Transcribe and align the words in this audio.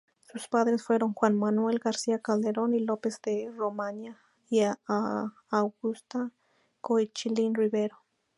Sus 0.31 0.47
padres 0.47 0.81
fueron 0.81 1.13
Juan 1.13 1.37
Manuel 1.37 1.77
García-Calderón 1.77 2.73
y 2.73 2.79
López 2.79 3.19
de 3.23 3.53
Romaña 3.55 4.17
y 4.49 4.61
Augusta 5.49 6.31
Koechlin 6.81 7.53
Rivero. 7.53 7.99